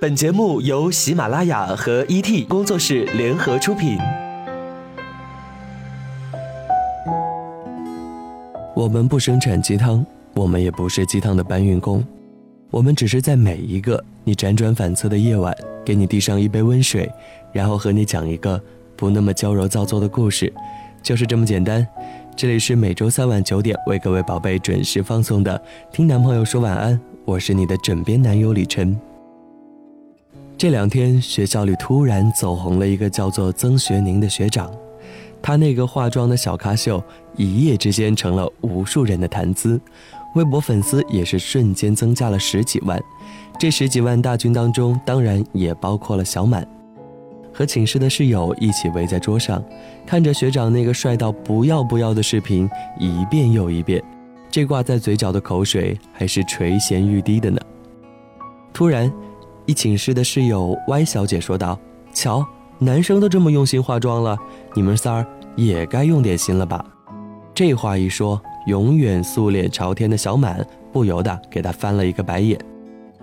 [0.00, 3.98] 本节目由喜马拉雅和 ET 工作室联合出品。
[8.76, 12.04] 我们不生产鸡汤，我们也不是鸡汤的搬运工，
[12.70, 15.52] 我们只是在每一个你辗转反侧的夜晚，
[15.84, 17.10] 给你递上一杯温水，
[17.50, 18.62] 然后和你讲一个
[18.94, 20.52] 不那么娇柔造作的故事，
[21.02, 21.84] 就是这么简单。
[22.36, 25.58] 这里是每周三晚九点为各位宝贝准时放送的
[25.90, 26.94] 《听男朋友说晚安》，
[27.24, 28.96] 我是你的枕边男友李晨。
[30.58, 34.68] 这两天学校里突然走红了一个叫做曾学宁的学长，
[35.40, 37.00] 他那个化妆的小咖秀
[37.36, 39.80] 一夜之间成了无数人的谈资，
[40.34, 43.00] 微博粉丝也是瞬间增加了十几万。
[43.56, 46.66] 这十几万大军当中，当然也包括了小满。
[47.52, 49.62] 和寝室的室友一起围在桌上，
[50.04, 52.68] 看着学长那个帅到不要不要的视频
[52.98, 54.02] 一遍又一遍，
[54.50, 57.60] 这挂在嘴角的口水还是垂涎欲滴的呢。
[58.72, 59.08] 突然。
[59.68, 61.78] 一寝室的室友 Y 小姐说道
[62.14, 62.42] ：“瞧，
[62.78, 64.34] 男生都这么用心化妆了，
[64.74, 66.82] 你们仨儿也该用点心了吧？”
[67.54, 72.58] 这话一说，永远素脸朝天的小满不由得给他翻了一个白眼。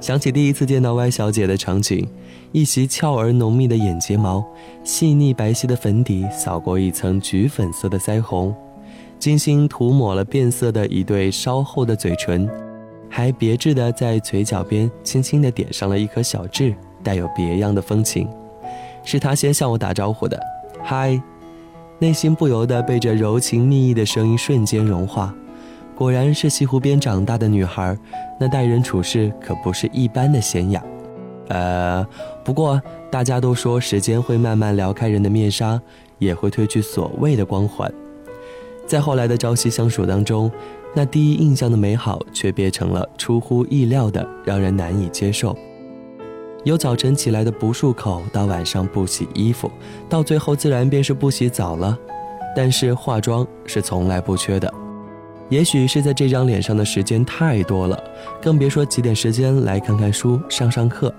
[0.00, 2.08] 想起第一次见到 Y 小姐的场景，
[2.52, 4.42] 一袭俏而浓密的眼睫毛，
[4.82, 8.54] 细腻白皙的粉底扫过一层橘粉色的腮红，
[9.18, 12.48] 精心涂抹了变色的一对稍厚的嘴唇。
[13.12, 16.72] 还别致的在嘴角边轻轻的点上了一颗小痣，
[17.02, 18.28] 带有别样的风情。
[19.02, 20.40] 是他先向我打招呼的，
[20.82, 21.20] 嗨！
[21.98, 25.34] 内心不由得被这柔情蜜意的声音瞬间融化。
[25.94, 27.98] 果然是西湖边长大的女孩，
[28.38, 30.82] 那待人处事可不是一般的娴雅。
[31.48, 32.06] 呃，
[32.44, 35.78] 不过大家都说时间会慢慢撩开人的面纱，
[36.18, 37.92] 也会褪去所谓的光环。
[38.86, 40.50] 在后来的朝夕相处当中。
[40.94, 45.56] 那第一印象的美好，却变成了出乎意料的让人难以接受。
[46.64, 49.70] 由早晨起来的不漱口，到晚上不洗衣服，
[50.08, 51.96] 到最后自然便是不洗澡了。
[52.54, 54.72] 但是化妆是从来不缺的。
[55.48, 58.02] 也许是在这张脸上的时间太多了，
[58.42, 61.14] 更别说挤点时间来看看书、上上课。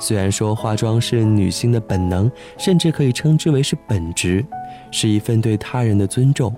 [0.00, 4.44] 虽然说化妆是女性的本能，甚至可以称之为是本职，
[4.90, 6.54] 是一份对他人的尊重。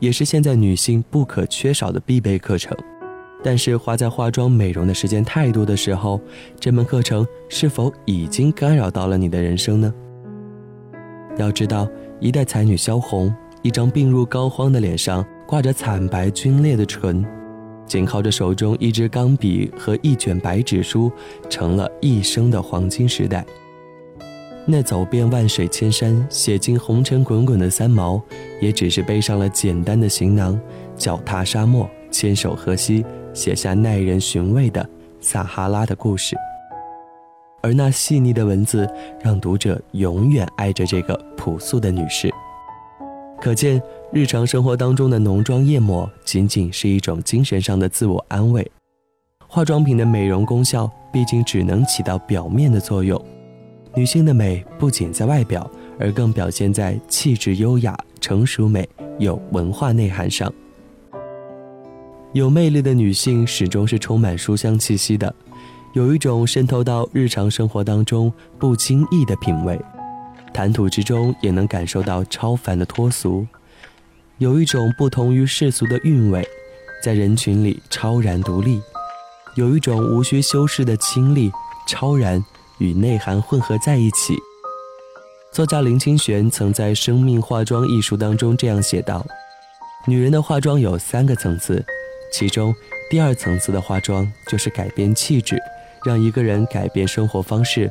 [0.00, 2.76] 也是现在女性不可缺少的必备课程，
[3.42, 6.20] 但是花在化妆美容的时间太多的时候，
[6.58, 9.92] 这门课程是否已经干扰到了你的人生呢？
[11.36, 11.88] 要知道，
[12.20, 17.24] 一代才女萧红，一张病入膏肓的脸上挂着惨白皲裂的唇，
[17.86, 21.10] 仅靠着手中一支钢笔和一卷白纸书，
[21.48, 23.44] 成了一生的黄金时代。
[24.70, 28.22] 那走遍万水千山、写尽红尘滚滚的三毛，
[28.60, 30.60] 也只是背上了简单的行囊，
[30.94, 33.02] 脚踏沙漠，牵手河西，
[33.32, 34.86] 写下耐人寻味的
[35.22, 36.36] 撒哈拉的故事。
[37.62, 38.86] 而那细腻的文字，
[39.22, 42.30] 让读者永远爱着这个朴素的女士。
[43.40, 43.80] 可见，
[44.12, 48.70] 日常生活当中的浓妆艳抹，仅仅是一种精神上的自我安慰。
[49.46, 53.18] 化妆品的美容功效，毕竟只能起到表面的作用。
[53.98, 58.88] 女性的美不仅在外表，而更表现在气质优雅、成熟美、
[59.18, 60.52] 有文化内涵上。
[62.32, 65.34] 有魅力的女性始终是充满书香气息的，
[65.94, 69.76] 有一种渗透到日常生活当中不经意的品味，
[70.54, 73.44] 谈吐之中也能感受到超凡的脱俗，
[74.36, 76.46] 有一种不同于世俗的韵味，
[77.02, 78.80] 在人群里超然独立，
[79.56, 81.50] 有一种无需修饰的清丽
[81.88, 82.40] 超然。
[82.78, 84.34] 与内涵混合在一起。
[85.50, 89.26] 作家林清玄曾在《生命化妆》一书当中这样写道
[90.06, 91.84] ：“女人的化妆有三个层次，
[92.32, 92.72] 其中
[93.10, 95.58] 第二层次的化妆就是改变气质，
[96.04, 97.90] 让一个人改变生活方式，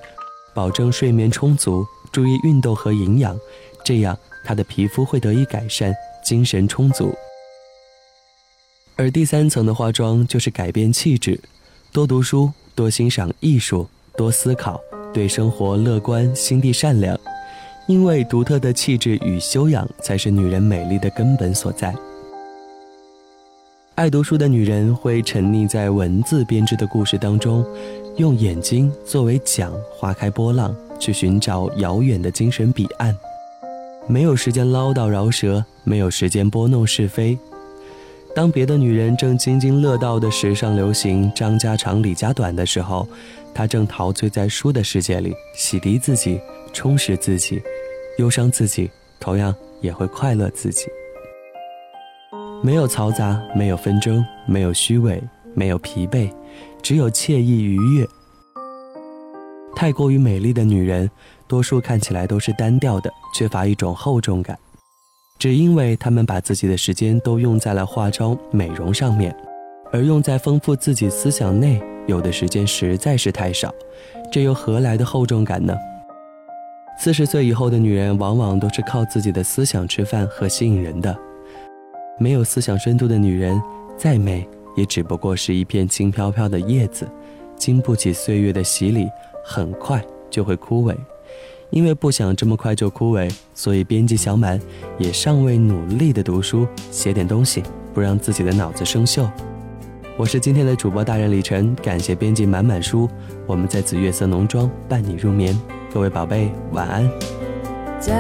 [0.54, 3.38] 保证睡眠充足，注意运动和营养，
[3.84, 5.94] 这样她的皮肤会得以改善，
[6.24, 7.14] 精神充足。
[8.96, 11.40] 而第三层的化妆就是改变气质，
[11.92, 14.82] 多读书，多欣赏艺术。”多思考，
[15.14, 17.18] 对生活乐观，心地善良，
[17.88, 21.94] 因为独特的气质与修养才是女人美丽的根本所在。
[23.94, 27.64] 爱读书的女人会沉溺在文字编织的故事当中，
[28.18, 33.16] 用眼睛作为桨，划开波浪，去寻找遥远的精神彼岸。
[34.08, 37.38] 没有时间唠叨饶舌，没有时间拨弄是非。
[38.38, 43.10] 当别的女人正津津乐道的时尚流行张家长李家短的时候，
[43.52, 46.40] 她正陶醉在书的世界里，洗涤自己，
[46.72, 47.60] 充实自己，
[48.20, 49.52] 忧伤自己，同样
[49.82, 50.86] 也会快乐自己。
[52.62, 55.20] 没有嘈杂，没有纷争，没有虚伪，
[55.56, 56.32] 没有疲惫，
[56.84, 58.06] 只有惬意愉悦。
[59.76, 61.10] 太过于美丽的女人，
[61.48, 64.56] 多数看起来都是单调的，缺乏一种厚重感，
[65.40, 69.36] 只因为他们把自己的时间都用在了化妆美容上面，
[69.92, 73.72] 而用在丰富自己思想内有的时间实在是太少，
[74.32, 75.76] 这又何来的厚重感呢？
[77.00, 81.16] 四十岁以后的女人，往往都是靠自己的思想吃饭和吸引人的。
[82.20, 83.62] 没有思想深度的女人，
[83.96, 87.08] 再美也只不过是一片轻飘飘的叶子，
[87.56, 89.08] 经不起岁月的洗礼。
[89.46, 90.96] 很快就会枯萎，
[91.70, 94.60] 因为不想这么快就枯萎，所以编辑小满
[94.98, 99.28] 也尚未努力的读书，写点东西，不让自己的脑子生锈。
[100.18, 103.08] 我是今天的主播大人李晨，感谢编辑满满书，
[103.46, 105.56] 我们在紫月色浓妆伴你入眠，
[105.94, 107.08] 各位宝贝晚安。
[108.00, 108.14] 在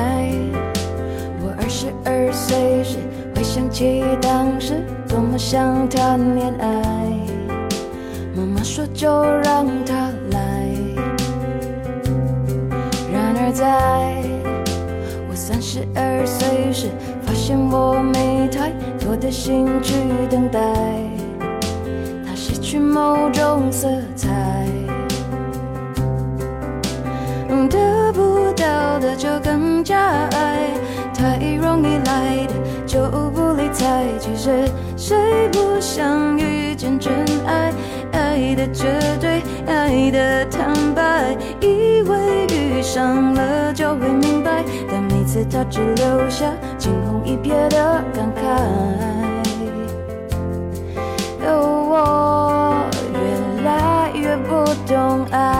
[1.42, 2.98] 我二十二岁时，
[3.36, 7.20] 回想起当时多么想谈恋爱，
[8.36, 10.07] 妈妈说就让他
[13.58, 13.66] 在
[15.28, 16.90] 我三十二岁时，
[17.26, 18.70] 发现我没太
[19.00, 19.96] 多的心去
[20.30, 20.60] 等待，
[22.24, 24.30] 它失去某种色彩，
[27.68, 29.98] 得不到的就更加
[30.36, 30.70] 爱，
[31.12, 32.54] 太容易来的
[32.86, 34.06] 就不理睬。
[34.20, 37.12] 其实谁不想遇见真
[37.48, 37.74] 爱？
[38.12, 38.86] 爱的绝
[39.20, 40.37] 对，爱的
[45.46, 46.46] 他只留下
[46.78, 49.18] 惊鸿一瞥的感慨。
[51.42, 51.48] 而
[51.90, 55.57] 我越来越不懂爱。